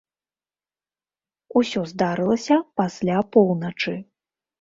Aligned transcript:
Усё 1.61 1.83
здарылася 1.91 2.57
пасля 2.81 3.19
поўначы. 3.37 3.93